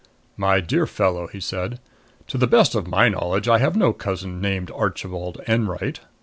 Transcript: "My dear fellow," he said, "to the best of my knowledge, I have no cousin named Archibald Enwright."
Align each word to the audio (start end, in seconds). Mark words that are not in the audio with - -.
"My 0.35 0.61
dear 0.61 0.87
fellow," 0.87 1.27
he 1.27 1.39
said, 1.39 1.79
"to 2.25 2.39
the 2.39 2.47
best 2.47 2.73
of 2.73 2.87
my 2.87 3.07
knowledge, 3.07 3.47
I 3.47 3.59
have 3.59 3.75
no 3.75 3.93
cousin 3.93 4.41
named 4.41 4.71
Archibald 4.71 5.39
Enwright." 5.45 5.99